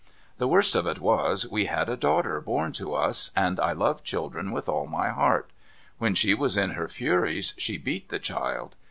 The 0.39 0.47
worst 0.47 0.73
of 0.73 0.87
it 0.87 0.99
was, 0.99 1.47
we 1.47 1.65
had 1.65 1.87
a 1.87 1.95
daughter 1.95 2.41
born 2.41 2.71
to 2.73 2.95
us, 2.95 3.29
and 3.35 3.59
I 3.59 3.73
love 3.73 4.03
children 4.03 4.49
with 4.51 4.67
all 4.67 4.87
my 4.87 5.09
heart. 5.09 5.51
When 5.99 6.15
she 6.15 6.33
was 6.33 6.57
in 6.57 6.71
her 6.71 6.87
furies 6.87 7.53
she 7.59 7.77
beat 7.77 8.09
the 8.09 8.17
child. 8.17 8.75